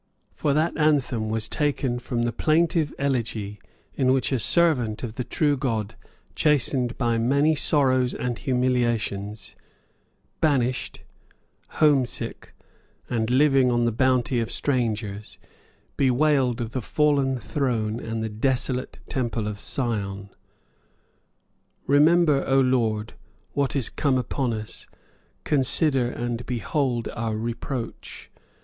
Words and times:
For 0.33 0.55
that 0.55 0.75
anthem 0.77 1.29
was 1.29 1.47
taken 1.47 1.99
from 1.99 2.23
the 2.23 2.31
plaintive 2.31 2.91
elegy 2.97 3.59
in 3.93 4.11
which 4.11 4.31
a 4.31 4.39
servant 4.39 5.03
of 5.03 5.13
the 5.13 5.23
true 5.23 5.55
God, 5.55 5.93
chastened 6.33 6.97
by 6.97 7.19
many 7.19 7.53
sorrows 7.53 8.15
and 8.15 8.39
humiliations, 8.39 9.55
banished, 10.39 11.03
homesick, 11.77 12.55
and 13.11 13.29
living 13.29 13.69
on 13.69 13.85
the 13.85 13.91
bounty 13.91 14.39
of 14.39 14.49
strangers, 14.49 15.37
bewailed 15.97 16.57
the 16.71 16.81
fallen 16.81 17.37
throne 17.37 17.99
and 17.99 18.23
the 18.23 18.27
desolate 18.29 18.97
Temple 19.07 19.47
of 19.47 19.59
Sion: 19.59 20.31
"Remember, 21.85 22.43
O 22.47 22.59
Lord, 22.59 23.13
what 23.53 23.75
is 23.75 23.91
come 23.91 24.17
upon 24.17 24.51
us; 24.51 24.87
consider 25.43 26.07
and 26.09 26.43
behold 26.47 27.07
our 27.15 27.37
reproach. 27.37 28.31